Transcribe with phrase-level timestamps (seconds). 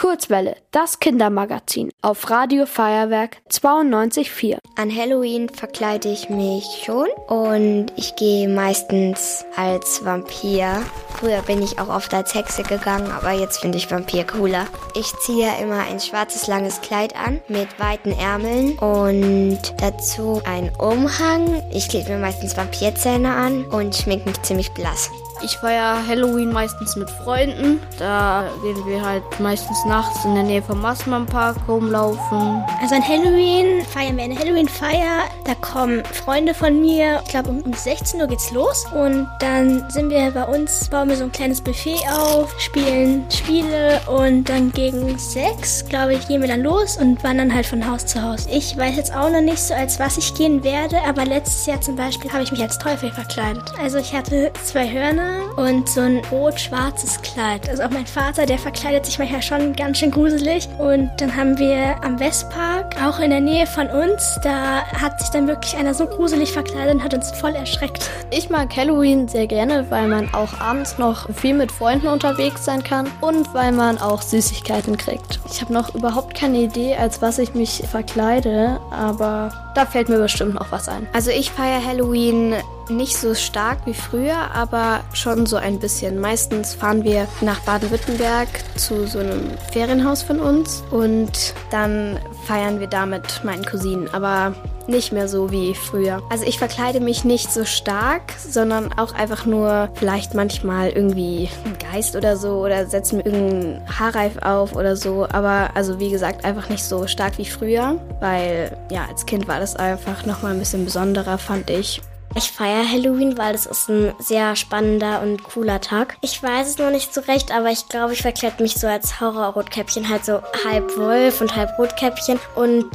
[0.00, 4.56] Kurzwelle, das Kindermagazin auf Radio Feuerwerk 92.4.
[4.76, 10.80] An Halloween verkleide ich mich schon und ich gehe meistens als Vampir.
[11.18, 14.64] Früher bin ich auch oft als Hexe gegangen, aber jetzt finde ich Vampir cooler.
[14.94, 21.62] Ich ziehe immer ein schwarzes langes Kleid an mit weiten Ärmeln und dazu einen Umhang.
[21.74, 25.10] Ich klebe mir meistens Vampirzähne an und schmink mich ziemlich blass.
[25.42, 27.80] Ich feiere Halloween meistens mit Freunden.
[27.98, 32.62] Da gehen wir halt meistens nachts in der Nähe vom Massmann Park rumlaufen.
[32.80, 35.24] Also an Halloween feiern wir eine Halloween-Feier.
[35.44, 37.20] Da kommen Freunde von mir.
[37.24, 38.84] Ich glaube, um, um 16 Uhr geht's los.
[38.94, 44.00] Und dann sind wir bei uns, bauen wir so ein kleines Buffet auf, spielen Spiele
[44.08, 48.04] und dann gegen sechs, glaube ich, gehen wir dann los und wandern halt von Haus
[48.04, 48.46] zu Haus.
[48.50, 51.80] Ich weiß jetzt auch noch nicht so, als was ich gehen werde, aber letztes Jahr
[51.80, 53.64] zum Beispiel habe ich mich als Teufel verkleidet.
[53.82, 57.68] Also ich hatte zwei Hörner und so ein rot-schwarzes Kleid.
[57.68, 60.68] Also auch mein Vater, der verkleidet sich manchmal schon ganz schön gruselig.
[60.78, 65.30] Und dann haben wir am Westpark, auch in der Nähe von uns, da hat sich
[65.30, 68.08] dann wirklich einer so gruselig verkleidet und hat uns voll erschreckt.
[68.30, 72.82] Ich mag Halloween sehr gerne, weil man auch abends noch viel mit Freunden unterwegs sein
[72.82, 75.40] kann und weil man auch Süßigkeiten kriegt.
[75.50, 80.18] Ich habe noch überhaupt keine Idee, als was ich mich verkleide, aber da fällt mir
[80.18, 81.06] bestimmt noch was ein.
[81.12, 82.54] Also ich feiere Halloween
[82.90, 86.20] nicht so stark wie früher, aber schon so ein bisschen.
[86.20, 92.86] Meistens fahren wir nach Baden-Württemberg zu so einem Ferienhaus von uns und dann feiern wir
[92.86, 94.54] da mit meinen Cousinen, aber
[94.86, 96.22] nicht mehr so wie früher.
[96.30, 101.76] Also ich verkleide mich nicht so stark, sondern auch einfach nur vielleicht manchmal irgendwie ein
[101.92, 105.26] Geist oder so oder setze mir irgendeinen Haarreif auf oder so.
[105.30, 109.60] Aber also wie gesagt, einfach nicht so stark wie früher, weil ja, als Kind war
[109.60, 112.02] das einfach nochmal ein bisschen besonderer, fand ich.
[112.36, 116.16] Ich feiere Halloween, weil es ist ein sehr spannender und cooler Tag.
[116.20, 119.20] Ich weiß es noch nicht so recht, aber ich glaube, ich verkleide mich so als
[119.20, 122.88] Horror-Rotkäppchen, halt so halb Wolf und halb Rotkäppchen und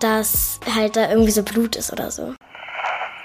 [0.00, 2.32] dass halt da irgendwie so Blut ist oder so.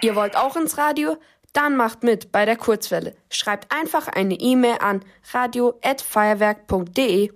[0.00, 1.18] Ihr wollt auch ins Radio?
[1.52, 3.14] Dann macht mit bei der Kurzwelle.
[3.28, 7.32] Schreibt einfach eine E-Mail an radio@feuerwerk.de.